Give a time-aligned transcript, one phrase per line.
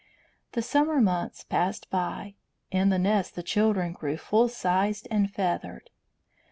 [0.53, 2.33] The summer months passed by.
[2.71, 5.91] In the nest the children grew full sized and feathered.